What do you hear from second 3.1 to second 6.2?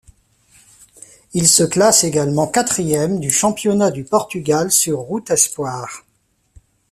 du championnat du Portugal sur route espoirs.